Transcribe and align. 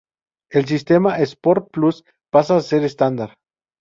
El 0.49 0.65
sistema 0.65 1.17
Sport 1.19 1.69
Plus 1.71 2.03
pasa 2.31 2.55
a 2.57 2.61
ser 2.61 2.83
estándar. 2.83 3.35